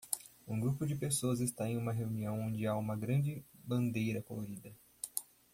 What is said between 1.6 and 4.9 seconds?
em uma reunião onde há uma grande bandeira colorida